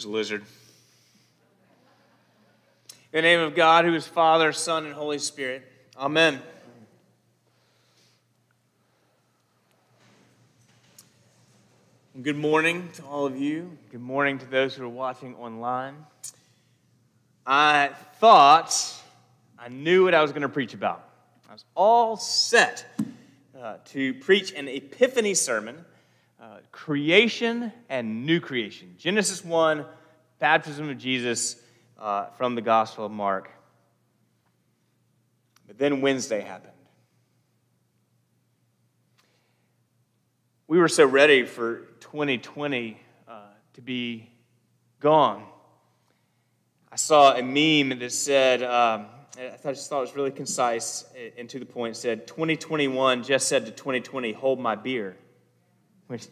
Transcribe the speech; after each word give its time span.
There's 0.00 0.06
a 0.06 0.12
lizard. 0.16 0.42
In 3.12 3.18
the 3.18 3.20
name 3.20 3.40
of 3.40 3.54
God, 3.54 3.84
who 3.84 3.92
is 3.92 4.06
Father, 4.06 4.50
Son, 4.50 4.86
and 4.86 4.94
Holy 4.94 5.18
Spirit. 5.18 5.70
Amen. 5.94 6.40
Good 12.22 12.38
morning 12.38 12.88
to 12.94 13.02
all 13.02 13.26
of 13.26 13.36
you. 13.36 13.76
Good 13.90 14.00
morning 14.00 14.38
to 14.38 14.46
those 14.46 14.74
who 14.74 14.84
are 14.84 14.88
watching 14.88 15.34
online. 15.34 15.96
I 17.46 17.90
thought 18.20 18.74
I 19.58 19.68
knew 19.68 20.04
what 20.04 20.14
I 20.14 20.22
was 20.22 20.30
going 20.30 20.40
to 20.40 20.48
preach 20.48 20.72
about. 20.72 21.06
I 21.46 21.52
was 21.52 21.66
all 21.74 22.16
set 22.16 22.86
uh, 23.60 23.76
to 23.88 24.14
preach 24.14 24.54
an 24.54 24.66
epiphany 24.66 25.34
sermon 25.34 25.84
uh, 26.40 26.56
creation 26.72 27.70
and 27.90 28.24
new 28.24 28.40
creation. 28.40 28.94
Genesis 28.96 29.44
1, 29.44 29.84
baptism 30.38 30.88
of 30.88 30.96
Jesus 30.96 31.56
uh, 31.98 32.26
from 32.38 32.54
the 32.54 32.62
Gospel 32.62 33.04
of 33.04 33.12
Mark. 33.12 33.50
But 35.66 35.76
then 35.76 36.00
Wednesday 36.00 36.40
happened. 36.40 36.72
We 40.66 40.78
were 40.78 40.88
so 40.88 41.04
ready 41.04 41.44
for 41.44 41.88
2020 42.00 42.98
uh, 43.28 43.40
to 43.74 43.82
be 43.82 44.30
gone. 44.98 45.44
I 46.90 46.96
saw 46.96 47.34
a 47.34 47.42
meme 47.42 47.98
that 47.98 48.12
said, 48.12 48.62
um, 48.62 49.06
I 49.38 49.72
just 49.72 49.90
thought 49.90 49.98
it 49.98 50.00
was 50.00 50.16
really 50.16 50.30
concise 50.30 51.04
and 51.36 51.48
to 51.50 51.58
the 51.58 51.66
point. 51.66 51.96
Said, 51.96 52.26
2021 52.26 53.24
just 53.24 53.46
said 53.46 53.66
to 53.66 53.72
2020, 53.72 54.32
hold 54.32 54.58
my 54.58 54.74
beer. 54.74 55.16
Which 56.10 56.26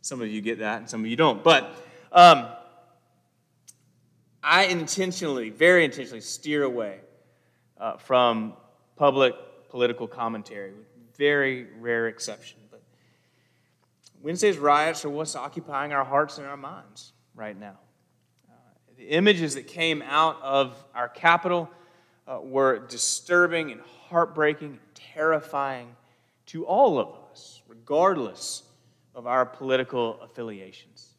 some 0.00 0.22
of 0.22 0.28
you 0.28 0.40
get 0.40 0.60
that 0.60 0.78
and 0.78 0.88
some 0.88 1.00
of 1.00 1.06
you 1.06 1.14
don't. 1.16 1.44
But 1.44 1.70
um, 2.12 2.46
I 4.42 4.64
intentionally, 4.64 5.50
very 5.50 5.84
intentionally, 5.84 6.22
steer 6.22 6.62
away 6.62 7.00
uh, 7.78 7.98
from 7.98 8.54
public 8.96 9.34
political 9.68 10.06
commentary, 10.06 10.72
with 10.72 10.86
very 11.18 11.66
rare 11.78 12.08
exception. 12.08 12.56
But 12.70 12.80
Wednesday's 14.22 14.56
riots 14.56 15.04
are 15.04 15.10
what's 15.10 15.36
occupying 15.36 15.92
our 15.92 16.02
hearts 16.02 16.38
and 16.38 16.46
our 16.46 16.56
minds 16.56 17.12
right 17.34 17.58
now. 17.60 17.76
Uh, 18.48 18.54
the 18.96 19.08
images 19.08 19.56
that 19.56 19.66
came 19.66 20.00
out 20.00 20.40
of 20.40 20.74
our 20.94 21.10
capital 21.10 21.68
uh, 22.26 22.40
were 22.40 22.78
disturbing 22.78 23.72
and 23.72 23.82
heartbreaking, 24.08 24.68
and 24.68 24.80
terrifying 24.94 25.94
to 26.46 26.64
all 26.64 26.98
of 26.98 27.14
us, 27.30 27.60
regardless 27.68 28.62
of 29.14 29.26
our 29.26 29.44
political 29.44 30.20
affiliations. 30.20 31.14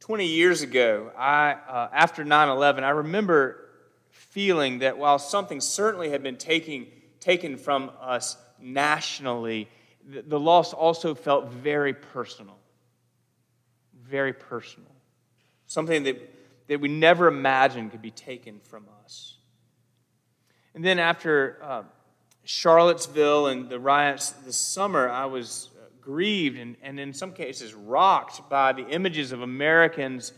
20 0.00 0.26
years 0.26 0.62
ago, 0.62 1.10
I, 1.18 1.56
uh, 1.68 1.88
after 1.92 2.24
9 2.24 2.48
11, 2.48 2.84
I 2.84 2.90
remember 2.90 3.66
feeling 4.10 4.80
that 4.80 4.98
while 4.98 5.18
something 5.18 5.60
certainly 5.60 6.10
had 6.10 6.22
been 6.22 6.36
taking, 6.36 6.86
taken 7.20 7.56
from 7.56 7.90
us 8.00 8.36
nationally, 8.60 9.68
the, 10.08 10.22
the 10.22 10.38
loss 10.38 10.72
also 10.72 11.14
felt 11.14 11.48
very 11.48 11.92
personal. 11.92 12.56
Very 14.04 14.32
personal. 14.32 14.94
Something 15.66 16.04
that, 16.04 16.34
that 16.68 16.80
we 16.80 16.88
never 16.88 17.26
imagined 17.26 17.90
could 17.90 18.02
be 18.02 18.10
taken 18.12 18.60
from 18.60 18.86
us. 19.04 19.38
And 20.74 20.84
then 20.84 20.98
after 20.98 21.58
uh, 21.62 21.82
Charlottesville 22.44 23.48
and 23.48 23.68
the 23.68 23.80
riots 23.80 24.30
this 24.44 24.56
summer, 24.56 25.08
I 25.08 25.24
was 25.24 25.70
grieved 26.06 26.56
and, 26.56 26.76
and 26.82 27.00
in 27.00 27.12
some 27.12 27.32
cases 27.32 27.74
rocked 27.74 28.48
by 28.48 28.72
the 28.72 28.86
images 28.86 29.32
of 29.32 29.42
Americans 29.42 30.32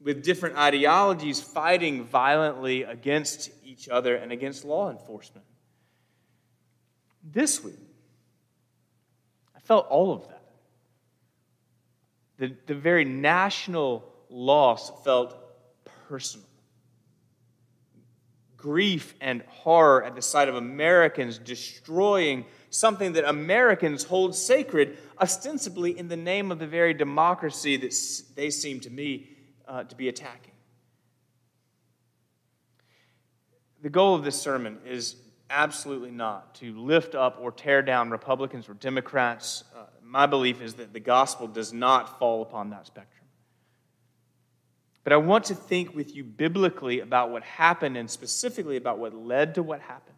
with 0.00 0.24
different 0.24 0.56
ideologies 0.56 1.42
fighting 1.42 2.04
violently 2.04 2.84
against 2.84 3.50
each 3.62 3.86
other 3.86 4.16
and 4.16 4.32
against 4.32 4.64
law 4.64 4.90
enforcement. 4.90 5.44
This 7.22 7.62
week, 7.62 7.74
I 9.54 9.60
felt 9.60 9.86
all 9.88 10.10
of 10.14 10.26
that. 10.28 10.42
The, 12.38 12.56
the 12.66 12.74
very 12.74 13.04
national 13.04 14.10
loss 14.30 14.90
felt 15.04 15.36
personal. 16.08 16.46
Grief 18.60 19.14
and 19.20 19.42
horror 19.48 20.04
at 20.04 20.14
the 20.14 20.22
sight 20.22 20.48
of 20.48 20.54
Americans 20.54 21.38
destroying 21.38 22.44
something 22.68 23.14
that 23.14 23.28
Americans 23.28 24.04
hold 24.04 24.34
sacred, 24.34 24.98
ostensibly 25.20 25.98
in 25.98 26.08
the 26.08 26.16
name 26.16 26.52
of 26.52 26.58
the 26.58 26.66
very 26.66 26.94
democracy 26.94 27.76
that 27.76 27.94
they 28.36 28.50
seem 28.50 28.78
to 28.80 28.90
me 28.90 29.28
uh, 29.66 29.84
to 29.84 29.96
be 29.96 30.08
attacking. 30.08 30.52
The 33.82 33.90
goal 33.90 34.14
of 34.14 34.24
this 34.24 34.40
sermon 34.40 34.78
is 34.84 35.16
absolutely 35.48 36.10
not 36.10 36.54
to 36.56 36.78
lift 36.78 37.14
up 37.14 37.38
or 37.40 37.50
tear 37.50 37.82
down 37.82 38.10
Republicans 38.10 38.68
or 38.68 38.74
Democrats. 38.74 39.64
Uh, 39.74 39.84
my 40.02 40.26
belief 40.26 40.60
is 40.60 40.74
that 40.74 40.92
the 40.92 41.00
gospel 41.00 41.46
does 41.46 41.72
not 41.72 42.18
fall 42.18 42.42
upon 42.42 42.70
that 42.70 42.86
spectrum. 42.86 43.19
But 45.02 45.12
I 45.12 45.16
want 45.16 45.44
to 45.46 45.54
think 45.54 45.94
with 45.94 46.14
you 46.14 46.24
biblically 46.24 47.00
about 47.00 47.30
what 47.30 47.42
happened 47.42 47.96
and 47.96 48.10
specifically 48.10 48.76
about 48.76 48.98
what 48.98 49.14
led 49.14 49.54
to 49.54 49.62
what 49.62 49.80
happened 49.80 50.16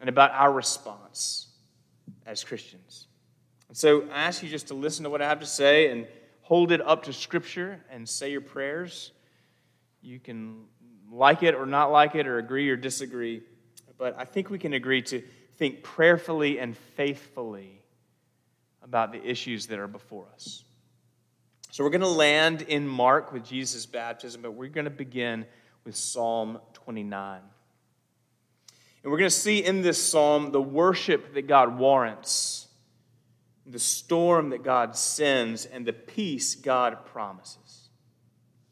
and 0.00 0.08
about 0.08 0.30
our 0.32 0.52
response 0.52 1.48
as 2.26 2.42
Christians. 2.44 3.06
And 3.68 3.76
so 3.76 4.02
I 4.12 4.24
ask 4.24 4.42
you 4.42 4.48
just 4.48 4.68
to 4.68 4.74
listen 4.74 5.04
to 5.04 5.10
what 5.10 5.22
I 5.22 5.28
have 5.28 5.40
to 5.40 5.46
say 5.46 5.90
and 5.90 6.06
hold 6.40 6.72
it 6.72 6.80
up 6.80 7.04
to 7.04 7.12
Scripture 7.12 7.80
and 7.90 8.08
say 8.08 8.32
your 8.32 8.40
prayers. 8.40 9.12
You 10.00 10.18
can 10.18 10.64
like 11.10 11.42
it 11.42 11.54
or 11.54 11.66
not 11.66 11.92
like 11.92 12.14
it, 12.14 12.26
or 12.26 12.38
agree 12.38 12.68
or 12.70 12.76
disagree, 12.76 13.42
but 13.98 14.14
I 14.18 14.24
think 14.24 14.48
we 14.48 14.58
can 14.58 14.72
agree 14.72 15.02
to 15.02 15.22
think 15.56 15.82
prayerfully 15.82 16.58
and 16.58 16.76
faithfully 16.76 17.82
about 18.82 19.12
the 19.12 19.22
issues 19.22 19.66
that 19.66 19.78
are 19.78 19.86
before 19.86 20.26
us. 20.34 20.64
So 21.72 21.82
we're 21.82 21.88
going 21.88 22.02
to 22.02 22.06
land 22.06 22.60
in 22.60 22.86
Mark 22.86 23.32
with 23.32 23.46
Jesus' 23.46 23.86
baptism, 23.86 24.42
but 24.42 24.50
we're 24.50 24.68
going 24.68 24.84
to 24.84 24.90
begin 24.90 25.46
with 25.84 25.96
Psalm 25.96 26.58
29. 26.74 27.40
And 29.02 29.10
we're 29.10 29.16
going 29.16 29.30
to 29.30 29.34
see 29.34 29.64
in 29.64 29.80
this 29.80 29.96
psalm 29.96 30.52
the 30.52 30.60
worship 30.60 31.32
that 31.32 31.46
God 31.46 31.78
warrants, 31.78 32.68
the 33.64 33.78
storm 33.78 34.50
that 34.50 34.62
God 34.62 34.94
sends, 34.94 35.64
and 35.64 35.86
the 35.86 35.94
peace 35.94 36.54
God 36.56 37.06
promises. 37.06 37.88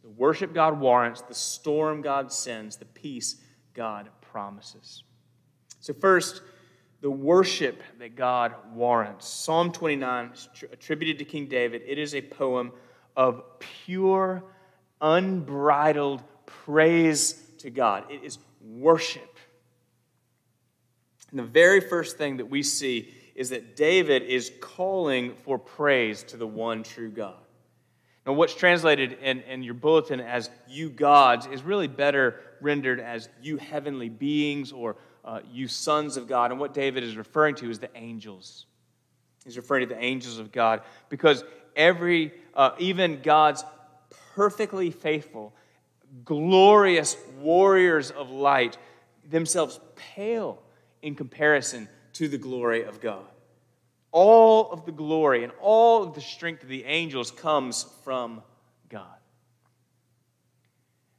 The 0.02 0.10
worship 0.10 0.52
God 0.52 0.78
warrants, 0.78 1.22
the 1.22 1.32
storm 1.32 2.02
God 2.02 2.30
sends, 2.30 2.76
the 2.76 2.84
peace 2.84 3.36
God 3.72 4.10
promises. 4.20 5.04
So, 5.80 5.94
first, 5.94 6.42
the 7.00 7.10
worship 7.10 7.82
that 7.98 8.14
God 8.14 8.54
warrants. 8.74 9.26
Psalm 9.26 9.72
29 9.72 10.32
is 10.34 10.48
attributed 10.70 11.18
to 11.20 11.24
King 11.24 11.46
David. 11.46 11.80
It 11.86 11.98
is 11.98 12.14
a 12.14 12.20
poem 12.20 12.72
of 13.16 13.42
pure, 13.58 14.42
unbridled 15.00 16.22
praise 16.46 17.32
to 17.58 17.70
God. 17.70 18.04
It 18.10 18.22
is 18.22 18.38
worship. 18.60 19.36
And 21.30 21.38
the 21.38 21.44
very 21.44 21.80
first 21.80 22.18
thing 22.18 22.38
that 22.38 22.46
we 22.46 22.62
see 22.62 23.12
is 23.34 23.50
that 23.50 23.76
David 23.76 24.22
is 24.22 24.52
calling 24.60 25.34
for 25.34 25.58
praise 25.58 26.22
to 26.24 26.36
the 26.36 26.46
one 26.46 26.82
true 26.82 27.10
God. 27.10 27.36
Now, 28.26 28.34
what's 28.34 28.54
translated 28.54 29.14
in, 29.22 29.40
in 29.42 29.62
your 29.62 29.74
bulletin 29.74 30.20
as 30.20 30.50
you 30.68 30.90
gods 30.90 31.46
is 31.46 31.62
really 31.62 31.88
better 31.88 32.40
rendered 32.60 33.00
as 33.00 33.28
you 33.40 33.56
heavenly 33.56 34.08
beings 34.08 34.72
or 34.72 34.96
uh, 35.24 35.40
you 35.50 35.68
sons 35.68 36.16
of 36.16 36.28
God. 36.28 36.50
And 36.50 36.60
what 36.60 36.74
David 36.74 37.02
is 37.02 37.16
referring 37.16 37.54
to 37.56 37.70
is 37.70 37.78
the 37.78 37.90
angels. 37.94 38.66
He's 39.44 39.56
referring 39.56 39.88
to 39.88 39.94
the 39.94 40.00
angels 40.00 40.38
of 40.38 40.52
God 40.52 40.82
because 41.08 41.44
every, 41.76 42.32
uh, 42.54 42.72
even 42.78 43.20
God's 43.22 43.64
perfectly 44.34 44.90
faithful, 44.90 45.54
glorious 46.24 47.16
warriors 47.38 48.10
of 48.10 48.30
light 48.30 48.78
themselves 49.28 49.80
pale 49.96 50.62
in 51.02 51.14
comparison 51.14 51.88
to 52.14 52.28
the 52.28 52.38
glory 52.38 52.84
of 52.84 53.00
God. 53.00 53.24
All 54.12 54.70
of 54.72 54.86
the 54.86 54.92
glory 54.92 55.44
and 55.44 55.52
all 55.60 56.02
of 56.02 56.14
the 56.14 56.20
strength 56.20 56.62
of 56.62 56.68
the 56.68 56.84
angels 56.84 57.30
comes 57.30 57.86
from 58.02 58.42
God. 58.88 59.06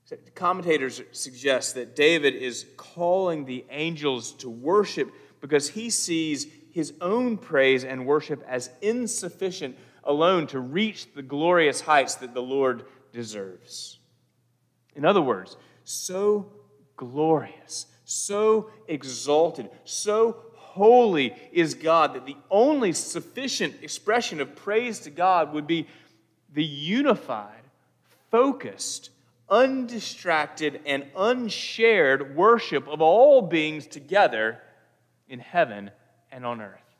So 0.06 0.18
commentators 0.36 1.02
suggest 1.14 1.76
that 1.76 1.96
David 1.96 2.36
is 2.36 2.66
calling 2.76 3.46
the 3.46 3.64
angels 3.70 4.34
to 4.34 4.50
worship 4.50 5.10
because 5.40 5.70
he 5.70 5.90
sees 5.90 6.48
his 6.72 6.94
own 7.00 7.38
praise 7.38 7.86
and 7.86 8.06
worship 8.06 8.44
as 8.48 8.70
insufficient 8.82 9.78
alone 10.04 10.48
to 10.48 10.60
reach 10.60 11.14
the 11.14 11.22
glorious 11.22 11.82
heights 11.82 12.16
that 12.16 12.34
the 12.34 12.42
Lord 12.42 12.86
deserves. 13.12 14.00
In 14.96 15.06
other 15.06 15.22
words, 15.22 15.58
so 15.84 16.52
glorious, 16.96 17.88
so 18.06 18.70
exalted, 18.88 19.70
so 19.84 20.38
holy 20.54 21.36
is 21.52 21.74
God 21.74 22.14
that 22.16 22.26
the 22.26 22.38
only 22.50 22.94
sufficient 22.94 23.76
expression 23.82 24.40
of 24.40 24.56
praise 24.56 25.00
to 25.02 25.10
God 25.10 25.54
would 25.54 25.68
be 25.68 25.88
the 26.54 26.64
unified, 26.64 27.64
focused, 28.30 29.10
undistracted, 29.50 30.82
and 30.86 31.06
unshared 31.16 32.36
worship 32.36 32.88
of 32.88 33.02
all 33.02 33.42
beings 33.42 33.86
together 33.88 34.60
in 35.28 35.40
heaven 35.40 35.92
and 36.32 36.46
on 36.46 36.62
earth. 36.62 36.91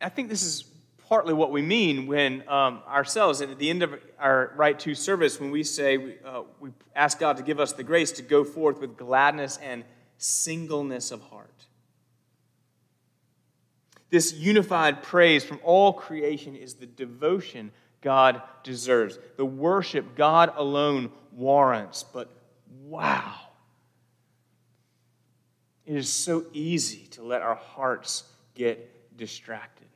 I 0.00 0.08
think 0.08 0.28
this 0.28 0.42
is 0.42 0.64
partly 1.08 1.32
what 1.32 1.50
we 1.50 1.62
mean 1.62 2.06
when 2.06 2.46
um, 2.48 2.82
ourselves, 2.88 3.40
at 3.40 3.58
the 3.58 3.70
end 3.70 3.82
of 3.82 3.94
our 4.18 4.52
Rite 4.56 4.84
II 4.86 4.94
service, 4.94 5.40
when 5.40 5.50
we 5.50 5.62
say 5.62 6.16
uh, 6.24 6.42
we 6.60 6.70
ask 6.94 7.18
God 7.18 7.36
to 7.36 7.42
give 7.42 7.60
us 7.60 7.72
the 7.72 7.84
grace 7.84 8.12
to 8.12 8.22
go 8.22 8.44
forth 8.44 8.80
with 8.80 8.96
gladness 8.96 9.58
and 9.62 9.84
singleness 10.18 11.10
of 11.10 11.22
heart. 11.22 11.50
This 14.10 14.32
unified 14.32 15.02
praise 15.02 15.44
from 15.44 15.60
all 15.62 15.92
creation 15.92 16.54
is 16.54 16.74
the 16.74 16.86
devotion 16.86 17.72
God 18.02 18.42
deserves, 18.62 19.18
the 19.36 19.44
worship 19.44 20.16
God 20.16 20.52
alone 20.56 21.10
warrants. 21.32 22.04
But 22.04 22.30
wow, 22.84 23.34
it 25.84 25.96
is 25.96 26.08
so 26.08 26.46
easy 26.52 27.06
to 27.12 27.22
let 27.22 27.42
our 27.42 27.56
hearts 27.56 28.24
get 28.54 28.95
distracted. 29.16 29.86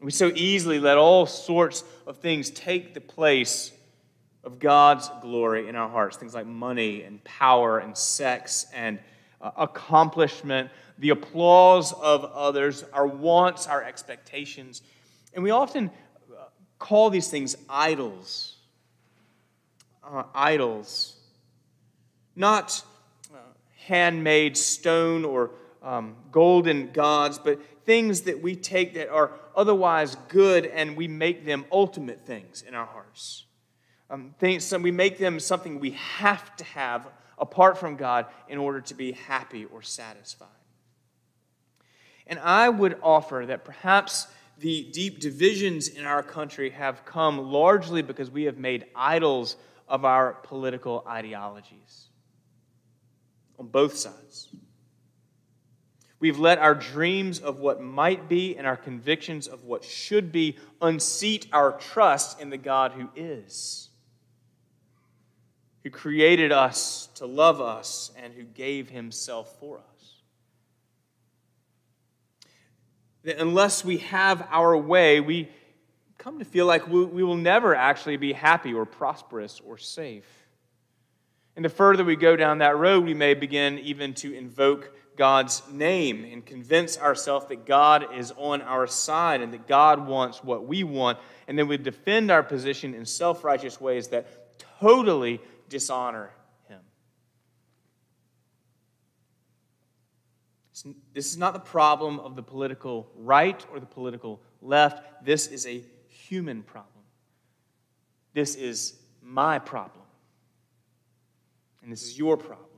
We 0.00 0.10
so 0.10 0.30
easily 0.34 0.80
let 0.80 0.98
all 0.98 1.24
sorts 1.24 1.84
of 2.06 2.18
things 2.18 2.50
take 2.50 2.94
the 2.94 3.00
place 3.00 3.72
of 4.42 4.58
God's 4.58 5.10
glory 5.22 5.68
in 5.68 5.76
our 5.76 5.88
hearts. 5.88 6.16
Things 6.16 6.34
like 6.34 6.46
money 6.46 7.02
and 7.02 7.22
power 7.24 7.78
and 7.78 7.96
sex 7.96 8.66
and 8.74 8.98
uh, 9.40 9.52
accomplishment, 9.56 10.70
the 10.98 11.10
applause 11.10 11.92
of 11.92 12.24
others, 12.24 12.84
our 12.92 13.06
wants, 13.06 13.66
our 13.66 13.82
expectations. 13.82 14.82
And 15.32 15.42
we 15.42 15.50
often 15.50 15.90
uh, 16.30 16.44
call 16.78 17.08
these 17.08 17.28
things 17.28 17.56
idols. 17.68 18.56
Uh, 20.02 20.24
idols. 20.34 21.16
Not 22.36 22.84
uh, 23.32 23.38
handmade 23.86 24.56
stone 24.56 25.24
or 25.24 25.52
um, 25.84 26.16
golden 26.32 26.90
gods, 26.92 27.38
but 27.38 27.60
things 27.84 28.22
that 28.22 28.42
we 28.42 28.56
take 28.56 28.94
that 28.94 29.08
are 29.10 29.32
otherwise 29.54 30.16
good 30.28 30.66
and 30.66 30.96
we 30.96 31.06
make 31.06 31.44
them 31.44 31.64
ultimate 31.70 32.26
things 32.26 32.64
in 32.66 32.74
our 32.74 32.86
hearts. 32.86 33.44
Um, 34.10 34.34
things, 34.38 34.72
we 34.72 34.90
make 34.90 35.18
them 35.18 35.38
something 35.38 35.78
we 35.78 35.92
have 35.92 36.56
to 36.56 36.64
have 36.64 37.06
apart 37.38 37.78
from 37.78 37.96
God 37.96 38.26
in 38.48 38.58
order 38.58 38.80
to 38.80 38.94
be 38.94 39.12
happy 39.12 39.66
or 39.66 39.82
satisfied. 39.82 40.48
And 42.26 42.38
I 42.38 42.68
would 42.68 42.96
offer 43.02 43.44
that 43.46 43.64
perhaps 43.64 44.26
the 44.58 44.88
deep 44.92 45.20
divisions 45.20 45.88
in 45.88 46.06
our 46.06 46.22
country 46.22 46.70
have 46.70 47.04
come 47.04 47.50
largely 47.50 48.02
because 48.02 48.30
we 48.30 48.44
have 48.44 48.56
made 48.56 48.86
idols 48.94 49.56
of 49.88 50.04
our 50.04 50.32
political 50.32 51.04
ideologies 51.06 52.08
on 53.58 53.66
both 53.66 53.96
sides. 53.96 54.48
We've 56.24 56.38
let 56.38 56.58
our 56.58 56.74
dreams 56.74 57.38
of 57.38 57.58
what 57.58 57.82
might 57.82 58.30
be 58.30 58.56
and 58.56 58.66
our 58.66 58.78
convictions 58.78 59.46
of 59.46 59.64
what 59.64 59.84
should 59.84 60.32
be 60.32 60.56
unseat 60.80 61.46
our 61.52 61.72
trust 61.72 62.40
in 62.40 62.48
the 62.48 62.56
God 62.56 62.92
who 62.92 63.10
is, 63.14 63.90
who 65.82 65.90
created 65.90 66.50
us 66.50 67.10
to 67.16 67.26
love 67.26 67.60
us 67.60 68.10
and 68.16 68.32
who 68.32 68.44
gave 68.44 68.88
himself 68.88 69.54
for 69.60 69.80
us. 69.80 70.22
That 73.24 73.36
unless 73.36 73.84
we 73.84 73.98
have 73.98 74.48
our 74.50 74.74
way, 74.74 75.20
we 75.20 75.50
come 76.16 76.38
to 76.38 76.46
feel 76.46 76.64
like 76.64 76.88
we, 76.88 77.04
we 77.04 77.22
will 77.22 77.36
never 77.36 77.74
actually 77.74 78.16
be 78.16 78.32
happy 78.32 78.72
or 78.72 78.86
prosperous 78.86 79.60
or 79.62 79.76
safe. 79.76 80.24
And 81.54 81.62
the 81.62 81.68
further 81.68 82.02
we 82.02 82.16
go 82.16 82.34
down 82.34 82.58
that 82.58 82.78
road, 82.78 83.04
we 83.04 83.12
may 83.12 83.34
begin 83.34 83.78
even 83.80 84.14
to 84.14 84.34
invoke 84.34 84.90
God's 85.16 85.62
name 85.70 86.24
and 86.24 86.44
convince 86.44 86.98
ourselves 86.98 87.46
that 87.46 87.66
God 87.66 88.14
is 88.14 88.32
on 88.36 88.62
our 88.62 88.86
side 88.86 89.40
and 89.40 89.52
that 89.52 89.66
God 89.66 90.06
wants 90.06 90.42
what 90.42 90.66
we 90.66 90.84
want, 90.84 91.18
and 91.46 91.58
then 91.58 91.68
we 91.68 91.76
defend 91.76 92.30
our 92.30 92.42
position 92.42 92.94
in 92.94 93.06
self 93.06 93.44
righteous 93.44 93.80
ways 93.80 94.08
that 94.08 94.26
totally 94.80 95.40
dishonor 95.68 96.30
Him. 96.68 96.80
This 101.12 101.26
is 101.30 101.38
not 101.38 101.54
the 101.54 101.60
problem 101.60 102.20
of 102.20 102.36
the 102.36 102.42
political 102.42 103.10
right 103.16 103.64
or 103.72 103.80
the 103.80 103.86
political 103.86 104.40
left. 104.60 105.24
This 105.24 105.46
is 105.46 105.66
a 105.66 105.84
human 106.08 106.62
problem. 106.62 106.90
This 108.32 108.56
is 108.56 108.96
my 109.22 109.58
problem. 109.58 110.04
And 111.82 111.92
this 111.92 112.02
is 112.02 112.18
your 112.18 112.36
problem. 112.36 112.73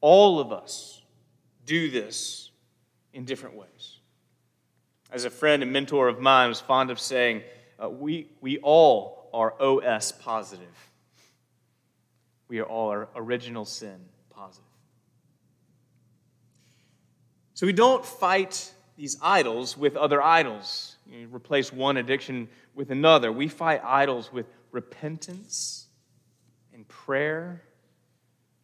All 0.00 0.40
of 0.40 0.52
us 0.52 1.02
do 1.66 1.90
this 1.90 2.50
in 3.12 3.24
different 3.24 3.56
ways. 3.56 3.98
As 5.12 5.24
a 5.24 5.30
friend 5.30 5.62
and 5.62 5.72
mentor 5.72 6.08
of 6.08 6.20
mine 6.20 6.48
was 6.48 6.60
fond 6.60 6.90
of 6.90 7.00
saying, 7.00 7.42
uh, 7.82 7.88
we, 7.88 8.28
we 8.40 8.58
all 8.58 9.28
are 9.32 9.54
OS 9.60 10.12
positive. 10.12 10.66
We 12.48 12.58
are 12.60 12.64
all 12.64 12.88
our 12.88 13.08
original 13.14 13.64
sin 13.64 14.00
positive. 14.30 14.64
So 17.54 17.66
we 17.66 17.72
don't 17.72 18.04
fight 18.04 18.72
these 18.96 19.16
idols 19.22 19.76
with 19.76 19.96
other 19.96 20.22
idols. 20.22 20.96
You 21.10 21.28
replace 21.30 21.72
one 21.72 21.96
addiction 21.96 22.48
with 22.74 22.90
another. 22.90 23.32
We 23.32 23.48
fight 23.48 23.82
idols 23.84 24.32
with 24.32 24.46
repentance 24.72 25.86
and 26.72 26.86
prayer. 26.88 27.62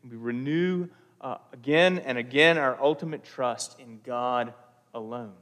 And 0.03 0.11
we 0.11 0.19
renew 0.19 0.89
uh, 1.26 1.38
again 1.52 1.99
and 1.99 2.17
again 2.17 2.56
our 2.56 2.81
ultimate 2.81 3.25
trust 3.25 3.81
in 3.81 3.99
God 4.05 4.55
alone. 4.94 5.32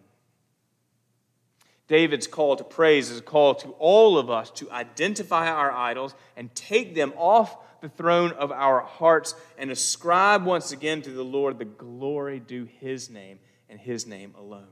David's 1.88 2.26
call 2.26 2.56
to 2.56 2.64
praise 2.64 3.10
is 3.10 3.18
a 3.18 3.22
call 3.22 3.54
to 3.56 3.68
all 3.72 4.16
of 4.16 4.30
us 4.30 4.50
to 4.52 4.70
identify 4.70 5.46
our 5.46 5.70
idols 5.70 6.14
and 6.38 6.54
take 6.54 6.94
them 6.94 7.12
off 7.18 7.58
the 7.82 7.90
throne 7.90 8.32
of 8.32 8.50
our 8.50 8.80
hearts 8.80 9.34
and 9.58 9.70
ascribe 9.70 10.46
once 10.46 10.72
again 10.72 11.02
to 11.02 11.10
the 11.10 11.22
Lord 11.22 11.58
the 11.58 11.66
glory 11.66 12.40
due 12.40 12.64
his 12.64 13.10
name 13.10 13.38
and 13.68 13.78
his 13.78 14.06
name 14.06 14.34
alone. 14.38 14.64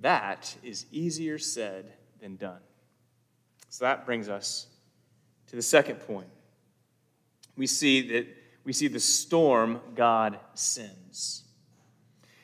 That 0.00 0.56
is 0.64 0.86
easier 0.90 1.38
said 1.38 1.92
than 2.20 2.34
done. 2.34 2.58
So 3.68 3.84
that 3.84 4.06
brings 4.06 4.28
us 4.28 4.66
to 5.46 5.54
the 5.54 5.62
second 5.62 6.00
point. 6.00 6.26
We 7.56 7.68
see 7.68 8.08
that 8.08 8.41
we 8.64 8.72
see 8.72 8.88
the 8.88 9.00
storm 9.00 9.80
God 9.94 10.38
sends. 10.54 11.42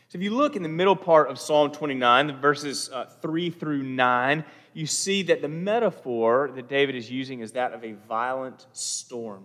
So 0.08 0.16
if 0.16 0.22
you 0.22 0.34
look 0.34 0.56
in 0.56 0.62
the 0.62 0.68
middle 0.68 0.96
part 0.96 1.30
of 1.30 1.38
Psalm 1.38 1.70
29, 1.70 2.28
the 2.28 2.32
verses 2.32 2.90
uh, 2.90 3.06
3 3.20 3.50
through 3.50 3.82
9, 3.82 4.44
you 4.72 4.86
see 4.86 5.22
that 5.24 5.42
the 5.42 5.48
metaphor 5.48 6.50
that 6.54 6.68
David 6.68 6.94
is 6.94 7.10
using 7.10 7.40
is 7.40 7.52
that 7.52 7.72
of 7.72 7.84
a 7.84 7.92
violent 7.92 8.66
storm. 8.72 9.44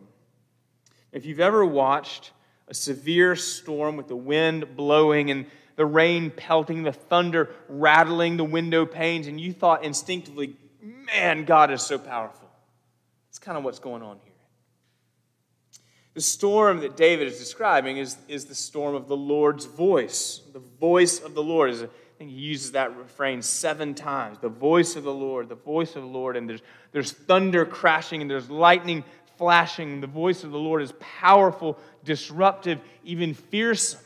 If 1.12 1.26
you've 1.26 1.40
ever 1.40 1.66
watched 1.66 2.32
a 2.68 2.74
severe 2.74 3.36
storm 3.36 3.98
with 3.98 4.08
the 4.08 4.16
wind 4.16 4.76
blowing 4.76 5.32
and 5.32 5.46
the 5.76 5.86
rain 5.86 6.32
pelting, 6.32 6.84
the 6.84 6.94
thunder 6.94 7.50
rattling 7.68 8.38
the 8.38 8.44
window 8.44 8.86
panes, 8.86 9.28
and 9.28 9.40
you 9.40 9.54
thought 9.54 9.84
instinctively, 9.84 10.56
man, 10.82 11.46
God 11.46 11.72
is 11.72 11.82
so 11.82 11.98
powerful. 11.98 12.50
It's 13.30 13.40
kind 13.40 13.58
of 13.58 13.64
what's 13.64 13.80
going 13.80 14.04
on 14.04 14.20
here. 14.24 14.33
The 16.14 16.22
storm 16.22 16.82
that 16.82 16.96
David 16.96 17.28
is 17.28 17.40
describing 17.40 17.98
is, 17.98 18.18
is 18.28 18.46
the 18.46 18.56
storm 18.56 18.94
of 18.94 19.08
the 19.08 19.18
Lord's 19.18 19.66
voice. 19.66 20.42
The 20.54 20.62
voice 20.80 21.20
of 21.20 21.34
the 21.34 21.42
Lord 21.42 21.72
is, 21.72 21.82
I 21.82 21.88
think 22.20 22.30
he 22.30 22.38
uses 22.38 22.74
that 22.74 22.96
refrain 22.96 23.42
seven 23.42 23.96
times. 23.96 24.38
The 24.40 24.50
voice 24.50 24.96
of 24.96 25.04
the 25.04 25.14
Lord, 25.14 25.50
the 25.50 25.56
voice 25.56 25.96
of 25.96 26.04
the 26.04 26.08
Lord, 26.08 26.38
and 26.38 26.48
there's, 26.48 26.62
there's 26.92 27.12
thunder 27.12 27.66
crashing 27.66 28.22
and 28.22 28.30
there's 28.30 28.50
lightning 28.50 29.04
flashing. 29.38 30.02
The 30.02 30.08
voice 30.08 30.44
of 30.44 30.52
the 30.52 30.60
Lord 30.60 30.84
is 30.84 30.94
powerful, 31.00 31.80
disruptive, 32.04 32.80
even 33.04 33.34
fearsome, 33.34 34.02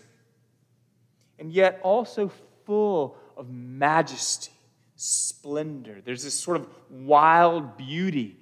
and 1.39 1.51
yet 1.51 1.81
also 1.83 2.31
full 2.65 3.17
of 3.35 3.49
majesty, 3.49 4.53
splendor. 4.95 6.01
There's 6.03 6.23
this 6.23 6.33
sort 6.33 6.57
of 6.57 6.67
wild 6.89 7.75
beauty 7.75 8.37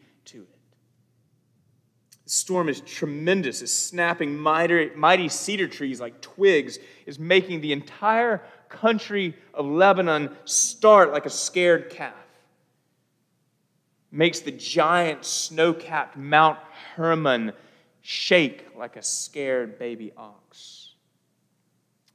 the 2.26 2.32
storm 2.32 2.70
is 2.70 2.82
tremendous. 2.82 3.62
It's 3.62 3.72
snapping 3.72 4.36
mighty, 4.36 4.90
mighty 4.96 5.30
cedar 5.30 5.68
trees 5.68 6.02
like 6.02 6.22
twigs, 6.22 6.80
It's 7.06 7.20
making 7.20 7.62
the 7.62 7.72
entire 7.72 8.42
country 8.68 9.36
of 9.54 9.68
Lebanon 9.68 10.36
start 10.46 11.12
like 11.12 11.28
a 11.28 11.30
scared 11.30 11.92
calf. 11.92 12.14
Makes 14.12 14.40
the 14.40 14.52
giant 14.52 15.24
snow 15.24 15.74
capped 15.74 16.18
Mount 16.18 16.58
Hermon 16.96 17.54
shake 18.02 18.66
like 18.76 18.96
a 18.96 19.04
scared 19.04 19.78
baby 19.78 20.12
ox. 20.18 20.94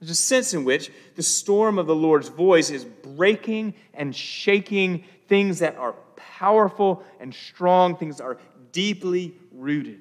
There's 0.00 0.11
a 0.11 0.14
sense 0.14 0.55
in 0.55 0.64
which 0.64 0.90
the 1.14 1.23
storm 1.23 1.79
of 1.79 1.87
the 1.87 1.95
Lord's 1.95 2.29
voice 2.29 2.71
is 2.71 2.85
breaking 2.85 3.75
and 3.95 4.17
shaking 4.17 5.05
things 5.29 5.59
that 5.61 5.76
are 5.76 5.95
powerful 6.17 7.05
and 7.21 7.33
strong, 7.35 7.97
things 7.97 8.17
that 8.17 8.25
are 8.25 8.38
deeply 8.73 9.35
rooted. 9.61 10.00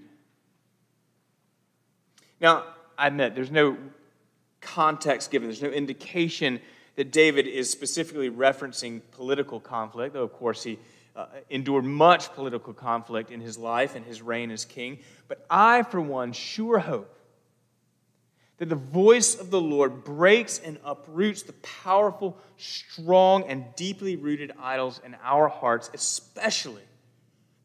Now, 2.39 2.63
I 2.97 3.07
admit, 3.07 3.35
there's 3.35 3.51
no 3.51 3.77
context 4.61 5.31
given, 5.31 5.47
there's 5.47 5.61
no 5.61 5.69
indication 5.69 6.59
that 6.95 7.11
David 7.11 7.47
is 7.47 7.69
specifically 7.69 8.29
referencing 8.29 9.01
political 9.11 9.59
conflict, 9.59 10.13
though, 10.13 10.23
of 10.23 10.33
course, 10.33 10.63
he 10.63 10.79
uh, 11.15 11.27
endured 11.49 11.85
much 11.85 12.33
political 12.33 12.73
conflict 12.73 13.31
in 13.31 13.41
his 13.41 13.57
life 13.57 13.95
and 13.95 14.05
his 14.05 14.21
reign 14.21 14.51
as 14.51 14.65
king. 14.65 14.99
But 15.27 15.45
I, 15.49 15.83
for 15.83 16.01
one, 16.01 16.33
sure 16.33 16.79
hope 16.79 17.13
that 18.57 18.67
the 18.67 18.75
voice 18.75 19.39
of 19.39 19.51
the 19.51 19.61
Lord 19.61 20.03
breaks 20.03 20.59
and 20.59 20.77
uproots 20.83 21.43
the 21.43 21.53
powerful, 21.53 22.37
strong, 22.57 23.43
and 23.49 23.65
deeply 23.75 24.17
rooted 24.17 24.51
idols 24.61 24.99
in 25.05 25.15
our 25.23 25.47
hearts, 25.47 25.89
especially 25.93 26.83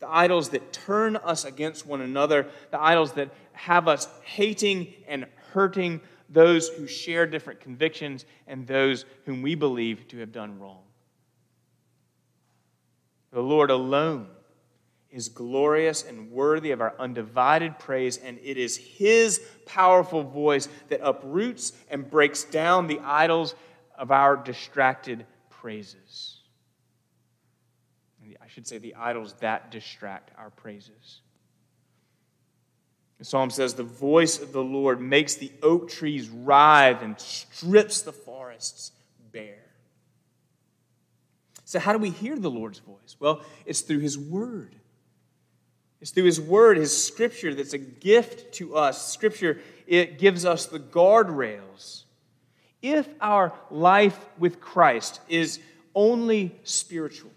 the 0.04 0.14
idols 0.14 0.50
that 0.50 0.70
turn 0.70 1.16
us 1.16 1.46
against 1.46 1.86
one 1.86 2.02
another, 2.02 2.46
the 2.70 2.80
idols 2.80 3.12
that 3.12 3.30
have 3.52 3.88
us 3.88 4.06
hating 4.22 4.92
and 5.08 5.24
hurting 5.52 5.98
those 6.28 6.68
who 6.68 6.86
share 6.86 7.26
different 7.26 7.60
convictions 7.60 8.26
and 8.46 8.66
those 8.66 9.06
whom 9.24 9.40
we 9.40 9.54
believe 9.54 10.06
to 10.08 10.18
have 10.18 10.30
done 10.30 10.58
wrong. 10.58 10.82
The 13.32 13.40
Lord 13.40 13.70
alone 13.70 14.26
is 15.10 15.30
glorious 15.30 16.04
and 16.04 16.30
worthy 16.30 16.72
of 16.72 16.82
our 16.82 16.94
undivided 16.98 17.78
praise, 17.78 18.18
and 18.18 18.38
it 18.42 18.58
is 18.58 18.76
His 18.76 19.40
powerful 19.64 20.22
voice 20.22 20.68
that 20.88 21.00
uproots 21.02 21.72
and 21.90 22.10
breaks 22.10 22.44
down 22.44 22.88
the 22.88 23.00
idols 23.00 23.54
of 23.96 24.10
our 24.10 24.36
distracted 24.36 25.24
praises. 25.48 26.33
Should 28.54 28.68
say, 28.68 28.78
the 28.78 28.94
idols 28.94 29.34
that 29.40 29.72
distract 29.72 30.30
our 30.38 30.50
praises. 30.50 31.22
The 33.18 33.24
psalm 33.24 33.50
says, 33.50 33.74
The 33.74 33.82
voice 33.82 34.40
of 34.40 34.52
the 34.52 34.62
Lord 34.62 35.00
makes 35.00 35.34
the 35.34 35.50
oak 35.60 35.90
trees 35.90 36.28
writhe 36.28 37.02
and 37.02 37.18
strips 37.18 38.02
the 38.02 38.12
forests 38.12 38.92
bare. 39.32 39.72
So, 41.64 41.80
how 41.80 41.92
do 41.92 41.98
we 41.98 42.10
hear 42.10 42.38
the 42.38 42.48
Lord's 42.48 42.78
voice? 42.78 43.16
Well, 43.18 43.42
it's 43.66 43.80
through 43.80 43.98
His 43.98 44.16
Word. 44.16 44.76
It's 46.00 46.12
through 46.12 46.26
His 46.26 46.40
Word, 46.40 46.76
His 46.76 46.96
Scripture, 47.06 47.56
that's 47.56 47.72
a 47.72 47.78
gift 47.78 48.54
to 48.54 48.76
us. 48.76 49.12
Scripture, 49.12 49.58
it 49.88 50.20
gives 50.20 50.44
us 50.44 50.66
the 50.66 50.78
guardrails. 50.78 52.04
If 52.82 53.08
our 53.20 53.52
life 53.68 54.24
with 54.38 54.60
Christ 54.60 55.20
is 55.28 55.58
only 55.92 56.54
spiritual, 56.62 57.32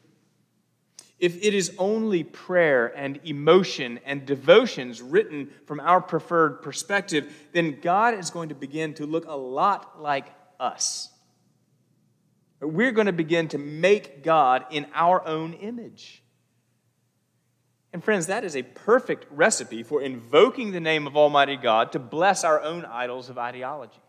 if 1.19 1.43
it 1.43 1.53
is 1.53 1.73
only 1.79 2.23
prayer 2.23 2.95
and 2.95 3.19
emotion 3.23 3.99
and 4.05 4.25
devotions 4.25 5.01
written 5.01 5.49
from 5.65 5.79
our 5.79 5.99
preferred 5.99 6.61
perspective, 6.61 7.33
then 7.53 7.79
God 7.81 8.13
is 8.13 8.29
going 8.29 8.49
to 8.49 8.55
begin 8.55 8.93
to 8.95 9.05
look 9.05 9.25
a 9.27 9.35
lot 9.35 10.01
like 10.01 10.27
us. 10.59 11.09
We're 12.59 12.91
going 12.91 13.07
to 13.07 13.13
begin 13.13 13.47
to 13.49 13.57
make 13.57 14.23
God 14.23 14.65
in 14.69 14.87
our 14.93 15.25
own 15.25 15.53
image. 15.53 16.23
And 17.93 18.03
friends, 18.03 18.27
that 18.27 18.43
is 18.43 18.55
a 18.55 18.63
perfect 18.63 19.25
recipe 19.31 19.81
for 19.81 20.01
invoking 20.01 20.71
the 20.71 20.79
name 20.79 21.07
of 21.07 21.15
Almighty 21.15 21.55
God 21.55 21.91
to 21.93 21.99
bless 21.99 22.43
our 22.43 22.61
own 22.61 22.85
idols 22.85 23.29
of 23.29 23.37
ideology. 23.37 24.01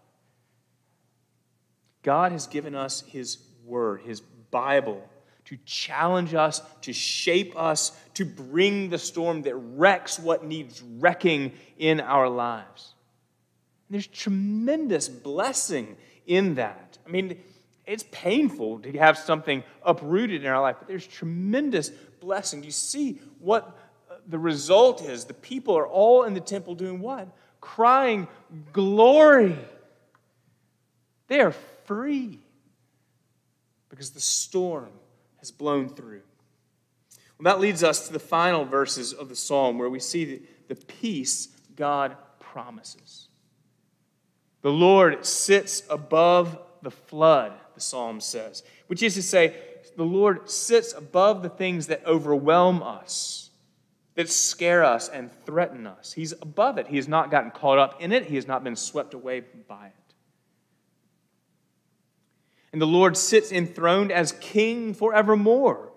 God 2.02 2.32
has 2.32 2.46
given 2.46 2.74
us 2.74 3.02
His 3.02 3.38
Word, 3.64 4.02
His 4.02 4.20
Bible, 4.20 5.08
to 5.48 5.56
challenge 5.64 6.34
us, 6.34 6.60
to 6.82 6.92
shape 6.92 7.58
us, 7.58 7.98
to 8.12 8.26
bring 8.26 8.90
the 8.90 8.98
storm 8.98 9.40
that 9.42 9.54
wrecks 9.54 10.18
what 10.18 10.44
needs 10.44 10.82
wrecking 10.82 11.52
in 11.78 12.02
our 12.02 12.28
lives. 12.28 12.92
And 13.88 13.94
there's 13.94 14.06
tremendous 14.06 15.08
blessing 15.08 15.96
in 16.26 16.56
that. 16.56 16.98
I 17.06 17.10
mean, 17.10 17.38
it's 17.86 18.04
painful 18.12 18.80
to 18.80 18.92
have 18.98 19.16
something 19.16 19.64
uprooted 19.82 20.44
in 20.44 20.50
our 20.50 20.60
life, 20.60 20.76
but 20.80 20.86
there's 20.86 21.06
tremendous 21.06 21.88
blessing. 22.20 22.62
You 22.62 22.70
see 22.70 23.18
what 23.38 23.74
uh, 24.10 24.16
the 24.26 24.38
result 24.38 25.02
is? 25.02 25.24
The 25.24 25.32
people 25.32 25.78
are 25.78 25.88
all 25.88 26.24
in 26.24 26.34
the 26.34 26.40
temple 26.40 26.74
doing 26.74 27.00
what? 27.00 27.26
Crying, 27.62 28.28
Glory! 28.74 29.56
They 31.28 31.40
are 31.40 31.54
free 31.86 32.40
because 33.88 34.10
the 34.10 34.20
storm 34.20 34.90
has 35.38 35.50
blown 35.50 35.88
through. 35.88 36.22
Well, 37.38 37.52
that 37.52 37.60
leads 37.60 37.84
us 37.84 38.06
to 38.06 38.12
the 38.12 38.18
final 38.18 38.64
verses 38.64 39.12
of 39.12 39.28
the 39.28 39.36
psalm 39.36 39.78
where 39.78 39.90
we 39.90 40.00
see 40.00 40.42
the, 40.66 40.74
peace 40.74 41.48
God 41.76 42.16
promises. 42.40 43.28
The 44.62 44.72
Lord 44.72 45.24
sits 45.24 45.82
above 45.88 46.58
the 46.82 46.90
flood, 46.90 47.52
the 47.74 47.80
psalm 47.80 48.20
says, 48.20 48.62
which 48.88 49.02
is 49.02 49.14
to 49.14 49.22
say, 49.22 49.54
the 49.96 50.04
Lord 50.04 50.50
sits 50.50 50.92
above 50.92 51.42
the 51.42 51.48
things 51.48 51.88
that 51.88 52.04
overwhelm 52.06 52.82
us, 52.82 53.50
that 54.14 54.28
scare 54.28 54.84
us 54.84 55.08
and 55.08 55.30
threaten 55.44 55.86
us. 55.86 56.12
He's 56.12 56.32
above 56.32 56.78
it. 56.78 56.88
He 56.88 56.96
has 56.96 57.08
not 57.08 57.30
gotten 57.30 57.50
caught 57.50 57.78
up 57.78 58.00
in 58.00 58.12
it, 58.12 58.26
He 58.26 58.36
has 58.36 58.46
not 58.46 58.64
been 58.64 58.76
swept 58.76 59.14
away 59.14 59.42
by 59.68 59.86
it. 59.86 59.92
And 62.78 62.82
the 62.82 62.86
Lord 62.86 63.16
sits 63.16 63.50
enthroned 63.50 64.12
as 64.12 64.30
king 64.30 64.94
forevermore. 64.94 65.90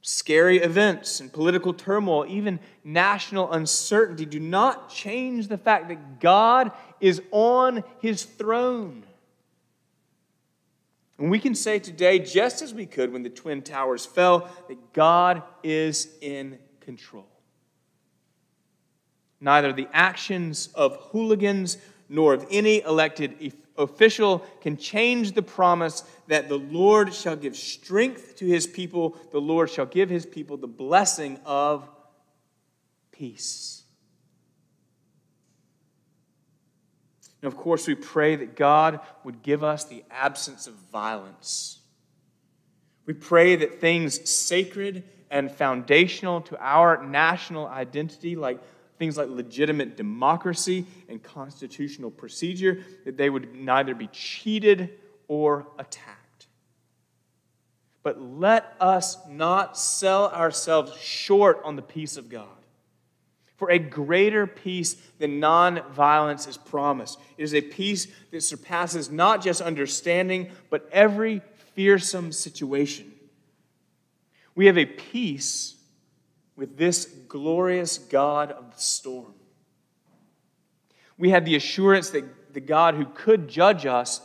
Scary 0.00 0.58
events 0.58 1.18
and 1.18 1.32
political 1.32 1.74
turmoil, 1.74 2.24
even 2.28 2.60
national 2.84 3.50
uncertainty, 3.50 4.26
do 4.26 4.38
not 4.38 4.88
change 4.88 5.48
the 5.48 5.58
fact 5.58 5.88
that 5.88 6.20
God 6.20 6.70
is 7.00 7.20
on 7.32 7.82
his 7.98 8.22
throne. 8.22 9.02
And 11.18 11.32
we 11.32 11.40
can 11.40 11.56
say 11.56 11.80
today, 11.80 12.20
just 12.20 12.62
as 12.62 12.72
we 12.72 12.86
could 12.86 13.12
when 13.12 13.24
the 13.24 13.28
Twin 13.28 13.60
Towers 13.60 14.06
fell, 14.06 14.48
that 14.68 14.92
God 14.92 15.42
is 15.64 16.10
in 16.20 16.60
control. 16.78 17.26
Neither 19.40 19.72
the 19.72 19.88
actions 19.92 20.68
of 20.76 20.96
hooligans 21.10 21.76
nor 22.08 22.34
of 22.34 22.46
any 22.52 22.82
elected 22.82 23.34
official 23.78 24.40
can 24.60 24.76
change 24.76 25.32
the 25.32 25.42
promise 25.42 26.04
that 26.28 26.48
the 26.48 26.58
Lord 26.58 27.14
shall 27.14 27.36
give 27.36 27.56
strength 27.56 28.36
to 28.36 28.46
his 28.46 28.66
people, 28.66 29.16
the 29.32 29.40
Lord 29.40 29.70
shall 29.70 29.86
give 29.86 30.10
his 30.10 30.26
people 30.26 30.56
the 30.56 30.66
blessing 30.66 31.38
of 31.44 31.88
peace. 33.12 33.82
And 37.42 37.52
of 37.52 37.58
course, 37.58 37.86
we 37.86 37.94
pray 37.94 38.36
that 38.36 38.56
God 38.56 39.00
would 39.24 39.42
give 39.42 39.62
us 39.62 39.84
the 39.84 40.04
absence 40.10 40.66
of 40.66 40.74
violence. 40.90 41.78
We 43.06 43.14
pray 43.14 43.56
that 43.56 43.80
things 43.80 44.28
sacred 44.28 45.04
and 45.30 45.50
foundational 45.50 46.40
to 46.42 46.58
our 46.58 47.04
national 47.04 47.66
identity, 47.68 48.36
like 48.36 48.60
things 48.98 49.16
like 49.16 49.28
legitimate 49.28 49.96
democracy 49.96 50.86
and 51.08 51.22
constitutional 51.22 52.10
procedure, 52.10 52.84
that 53.04 53.16
they 53.16 53.30
would 53.30 53.54
neither 53.54 53.94
be 53.94 54.08
cheated 54.08 54.90
or 55.28 55.66
attacked. 55.78 56.46
But 58.02 58.20
let 58.20 58.74
us 58.80 59.18
not 59.28 59.76
sell 59.76 60.30
ourselves 60.30 60.96
short 61.00 61.60
on 61.64 61.76
the 61.76 61.82
peace 61.82 62.16
of 62.16 62.28
God. 62.28 62.46
For 63.56 63.70
a 63.70 63.78
greater 63.78 64.46
peace 64.46 64.94
than 65.18 65.40
nonviolence 65.40 66.46
is 66.46 66.58
promised. 66.58 67.18
It 67.38 67.42
is 67.42 67.54
a 67.54 67.62
peace 67.62 68.06
that 68.30 68.42
surpasses 68.42 69.10
not 69.10 69.42
just 69.42 69.60
understanding, 69.62 70.50
but 70.68 70.88
every 70.92 71.40
fearsome 71.74 72.32
situation. 72.32 73.12
We 74.54 74.66
have 74.66 74.78
a 74.78 74.86
peace 74.86 75.75
with 76.56 76.76
this 76.76 77.04
glorious 77.28 77.98
God 77.98 78.50
of 78.50 78.74
the 78.74 78.80
storm. 78.80 79.34
We 81.18 81.30
have 81.30 81.44
the 81.44 81.56
assurance 81.56 82.10
that 82.10 82.54
the 82.54 82.60
God 82.60 82.94
who 82.94 83.06
could 83.06 83.48
judge 83.48 83.86
us 83.86 84.20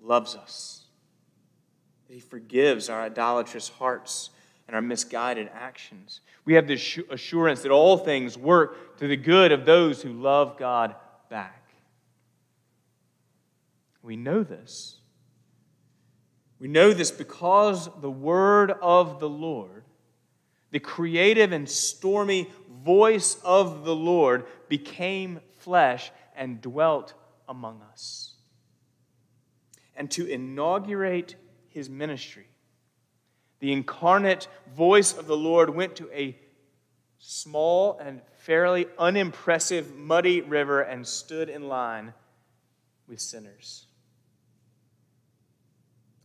loves 0.00 0.36
us, 0.36 0.84
that 2.08 2.14
He 2.14 2.20
forgives 2.20 2.88
our 2.88 3.02
idolatrous 3.02 3.68
hearts 3.68 4.30
and 4.66 4.74
our 4.74 4.82
misguided 4.82 5.50
actions. 5.52 6.20
We 6.44 6.54
have 6.54 6.66
the 6.66 6.80
assurance 7.10 7.62
that 7.62 7.70
all 7.70 7.96
things 7.96 8.36
work 8.36 8.98
to 8.98 9.08
the 9.08 9.16
good 9.16 9.52
of 9.52 9.64
those 9.64 10.02
who 10.02 10.12
love 10.12 10.56
God 10.58 10.94
back. 11.28 11.70
We 14.02 14.16
know 14.16 14.42
this. 14.42 14.96
We 16.58 16.68
know 16.68 16.92
this 16.92 17.10
because 17.10 17.88
the 18.00 18.10
word 18.10 18.70
of 18.70 19.18
the 19.18 19.28
Lord, 19.28 19.83
the 20.74 20.80
creative 20.80 21.52
and 21.52 21.68
stormy 21.70 22.50
voice 22.82 23.36
of 23.44 23.84
the 23.84 23.94
Lord, 23.94 24.44
became 24.68 25.38
flesh 25.58 26.10
and 26.34 26.60
dwelt 26.60 27.14
among 27.48 27.80
us. 27.92 28.32
and 29.94 30.10
to 30.10 30.26
inaugurate 30.26 31.36
his 31.68 31.88
ministry. 31.88 32.48
The 33.60 33.72
incarnate 33.72 34.48
voice 34.74 35.16
of 35.16 35.28
the 35.28 35.36
Lord 35.36 35.70
went 35.70 35.94
to 35.96 36.10
a 36.12 36.36
small 37.20 37.96
and 37.98 38.20
fairly 38.38 38.88
unimpressive 38.98 39.94
muddy 39.94 40.40
river 40.40 40.80
and 40.80 41.06
stood 41.06 41.48
in 41.48 41.68
line 41.68 42.12
with 43.06 43.20
sinners. 43.20 43.86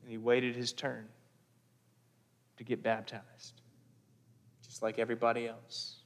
And 0.02 0.10
he 0.10 0.18
waited 0.18 0.56
his 0.56 0.74
turn 0.74 1.08
to 2.58 2.64
get 2.64 2.82
baptized, 2.82 3.62
like 4.82 5.00
everybody 5.00 5.48
else. 5.48 6.00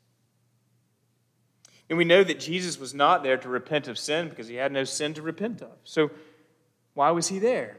And 1.89 1.97
we 1.97 2.05
know 2.05 2.23
that 2.23 2.39
Jesus 2.39 2.79
was 2.79 2.93
not 2.93 3.23
there 3.23 3.37
to 3.37 3.49
repent 3.49 3.87
of 3.87 3.99
sin 3.99 4.29
because 4.29 4.47
he 4.47 4.55
had 4.55 4.71
no 4.71 4.83
sin 4.83 5.13
to 5.15 5.21
repent 5.21 5.61
of. 5.61 5.77
So, 5.83 6.11
why 6.93 7.11
was 7.11 7.27
he 7.27 7.39
there? 7.39 7.77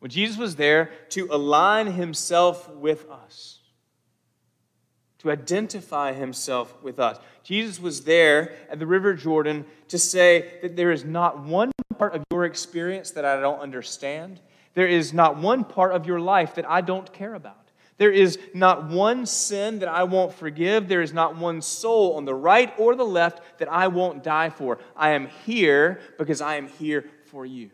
Well, 0.00 0.08
Jesus 0.08 0.36
was 0.36 0.56
there 0.56 0.90
to 1.10 1.28
align 1.30 1.88
himself 1.88 2.70
with 2.70 3.08
us, 3.10 3.60
to 5.18 5.30
identify 5.30 6.12
himself 6.12 6.74
with 6.82 6.98
us. 6.98 7.18
Jesus 7.42 7.80
was 7.80 8.04
there 8.04 8.52
at 8.70 8.78
the 8.78 8.86
River 8.86 9.14
Jordan 9.14 9.64
to 9.88 9.98
say 9.98 10.58
that 10.62 10.76
there 10.76 10.92
is 10.92 11.04
not 11.04 11.40
one 11.40 11.72
part 11.98 12.14
of 12.14 12.22
your 12.30 12.44
experience 12.44 13.10
that 13.12 13.24
I 13.24 13.40
don't 13.40 13.60
understand. 13.60 14.40
There 14.74 14.86
is 14.86 15.12
not 15.12 15.38
one 15.38 15.64
part 15.64 15.92
of 15.92 16.06
your 16.06 16.20
life 16.20 16.54
that 16.54 16.70
I 16.70 16.80
don't 16.80 17.12
care 17.12 17.34
about. 17.34 17.67
There 17.98 18.12
is 18.12 18.38
not 18.54 18.88
one 18.88 19.26
sin 19.26 19.80
that 19.80 19.88
I 19.88 20.04
won't 20.04 20.32
forgive. 20.32 20.86
There 20.88 21.02
is 21.02 21.12
not 21.12 21.36
one 21.36 21.60
soul 21.60 22.14
on 22.16 22.24
the 22.24 22.34
right 22.34 22.72
or 22.78 22.94
the 22.94 23.04
left 23.04 23.58
that 23.58 23.70
I 23.70 23.88
won't 23.88 24.22
die 24.22 24.50
for. 24.50 24.78
I 24.96 25.10
am 25.10 25.26
here 25.44 26.00
because 26.16 26.40
I 26.40 26.56
am 26.56 26.68
here 26.68 27.10
for 27.26 27.44
you. 27.44 27.70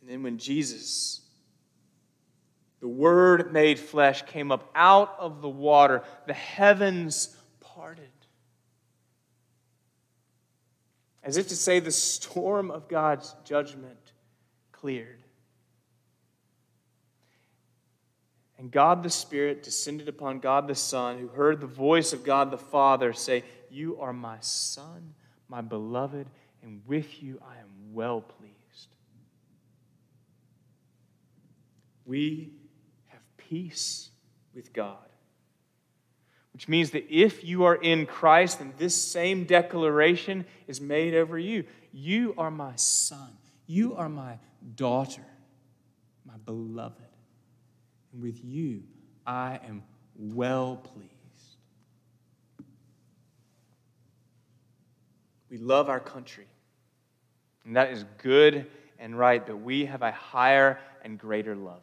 And 0.00 0.08
then 0.08 0.22
when 0.22 0.38
Jesus, 0.38 1.22
the 2.78 2.88
Word 2.88 3.52
made 3.52 3.80
flesh, 3.80 4.22
came 4.22 4.52
up 4.52 4.70
out 4.76 5.16
of 5.18 5.42
the 5.42 5.48
water, 5.48 6.04
the 6.28 6.34
heavens 6.34 7.36
parted. 7.58 8.08
As 11.24 11.36
if 11.36 11.48
to 11.48 11.56
say, 11.56 11.80
the 11.80 11.90
storm 11.90 12.70
of 12.70 12.88
God's 12.88 13.34
judgment 13.44 14.12
cleared. 14.70 15.22
And 18.60 18.70
God 18.70 19.02
the 19.02 19.08
Spirit 19.08 19.62
descended 19.62 20.06
upon 20.06 20.38
God 20.38 20.68
the 20.68 20.74
Son, 20.74 21.18
who 21.18 21.28
heard 21.28 21.62
the 21.62 21.66
voice 21.66 22.12
of 22.12 22.24
God 22.24 22.50
the 22.50 22.58
Father 22.58 23.14
say, 23.14 23.42
You 23.70 23.98
are 23.98 24.12
my 24.12 24.36
Son, 24.40 25.14
my 25.48 25.62
beloved, 25.62 26.26
and 26.62 26.82
with 26.86 27.22
you 27.22 27.40
I 27.42 27.58
am 27.58 27.94
well 27.94 28.20
pleased. 28.20 28.88
We 32.04 32.52
have 33.06 33.22
peace 33.38 34.10
with 34.54 34.74
God. 34.74 34.98
Which 36.52 36.68
means 36.68 36.90
that 36.90 37.06
if 37.08 37.42
you 37.42 37.64
are 37.64 37.76
in 37.76 38.04
Christ, 38.04 38.58
then 38.58 38.74
this 38.76 38.94
same 38.94 39.44
declaration 39.44 40.44
is 40.68 40.82
made 40.82 41.14
over 41.14 41.38
you. 41.38 41.64
You 41.92 42.34
are 42.36 42.50
my 42.50 42.76
son. 42.76 43.38
You 43.66 43.96
are 43.96 44.10
my 44.10 44.38
daughter, 44.76 45.24
my 46.26 46.36
beloved. 46.44 47.09
And 48.12 48.22
with 48.22 48.44
you, 48.44 48.82
I 49.26 49.60
am 49.66 49.82
well 50.16 50.76
pleased. 50.76 51.10
We 55.50 55.58
love 55.58 55.88
our 55.88 56.00
country, 56.00 56.46
and 57.64 57.76
that 57.76 57.90
is 57.90 58.04
good 58.18 58.66
and 58.98 59.18
right, 59.18 59.44
but 59.44 59.56
we 59.56 59.86
have 59.86 60.02
a 60.02 60.12
higher 60.12 60.78
and 61.02 61.18
greater 61.18 61.56
love. 61.56 61.82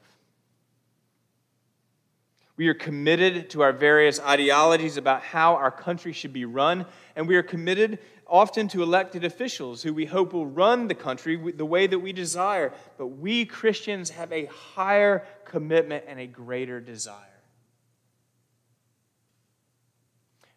We 2.55 2.69
are 2.69 2.73
committed 2.73 3.49
to 3.51 3.61
our 3.61 3.73
various 3.73 4.19
ideologies 4.19 4.97
about 4.97 5.21
how 5.21 5.55
our 5.55 5.69
country 5.69 6.11
should 6.11 6.33
be 6.33 6.45
run, 6.45 6.85
and 7.15 7.27
we 7.27 7.35
are 7.35 7.43
committed 7.43 7.99
often 8.29 8.67
to 8.69 8.83
elected 8.83 9.23
officials 9.23 9.83
who 9.83 9.93
we 9.93 10.05
hope 10.05 10.33
will 10.33 10.45
run 10.45 10.87
the 10.87 10.95
country 10.95 11.51
the 11.51 11.65
way 11.65 11.87
that 11.87 11.99
we 11.99 12.13
desire. 12.13 12.73
But 12.97 13.07
we 13.07 13.45
Christians 13.45 14.09
have 14.11 14.31
a 14.31 14.45
higher 14.45 15.25
commitment 15.45 16.05
and 16.07 16.19
a 16.19 16.27
greater 16.27 16.79
desire. 16.79 17.23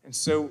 And 0.04 0.14
so, 0.14 0.50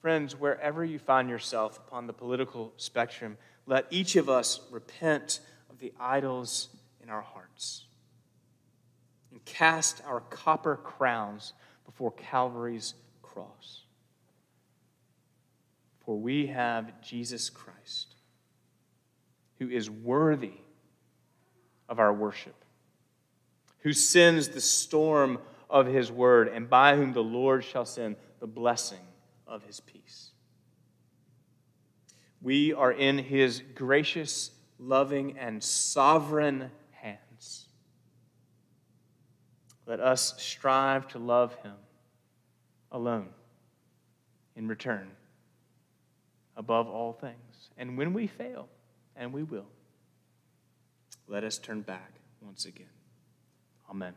friends, 0.00 0.38
wherever 0.38 0.84
you 0.84 0.98
find 0.98 1.28
yourself 1.28 1.78
upon 1.78 2.06
the 2.06 2.12
political 2.12 2.72
spectrum, 2.76 3.36
let 3.66 3.86
each 3.90 4.16
of 4.16 4.28
us 4.28 4.60
repent 4.70 5.40
of 5.68 5.78
the 5.78 5.92
idols 6.00 6.68
in 7.02 7.10
our 7.10 7.20
hearts 7.20 7.84
and 9.30 9.44
cast 9.44 10.02
our 10.06 10.20
copper 10.20 10.76
crowns 10.76 11.52
before 11.84 12.12
Calvary's 12.12 12.94
cross. 13.22 13.82
For 16.08 16.16
we 16.16 16.46
have 16.46 17.02
Jesus 17.02 17.50
Christ, 17.50 18.14
who 19.58 19.68
is 19.68 19.90
worthy 19.90 20.54
of 21.86 21.98
our 21.98 22.14
worship, 22.14 22.64
who 23.80 23.92
sends 23.92 24.48
the 24.48 24.62
storm 24.62 25.38
of 25.68 25.86
his 25.86 26.10
word, 26.10 26.48
and 26.48 26.70
by 26.70 26.96
whom 26.96 27.12
the 27.12 27.22
Lord 27.22 27.62
shall 27.62 27.84
send 27.84 28.16
the 28.40 28.46
blessing 28.46 29.04
of 29.46 29.64
his 29.64 29.80
peace. 29.80 30.30
We 32.40 32.72
are 32.72 32.92
in 32.92 33.18
his 33.18 33.62
gracious, 33.74 34.52
loving, 34.78 35.36
and 35.36 35.62
sovereign 35.62 36.70
hands. 36.92 37.66
Let 39.84 40.00
us 40.00 40.32
strive 40.38 41.06
to 41.08 41.18
love 41.18 41.54
him 41.56 41.76
alone 42.90 43.28
in 44.56 44.68
return 44.68 45.10
above 46.58 46.88
all 46.88 47.14
things. 47.14 47.70
And 47.78 47.96
when 47.96 48.12
we 48.12 48.26
fail, 48.26 48.68
and 49.16 49.32
we 49.32 49.44
will, 49.44 49.68
let 51.26 51.44
us 51.44 51.56
turn 51.56 51.80
back 51.80 52.12
once 52.42 52.66
again. 52.66 52.86
Amen. 53.88 54.14